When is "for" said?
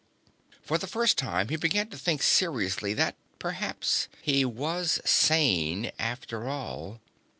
0.63-0.79